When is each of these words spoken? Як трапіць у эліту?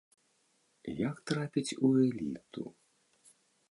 Як 1.09 1.15
трапіць 1.33 1.77
у 1.77 1.87
эліту? 2.07 2.61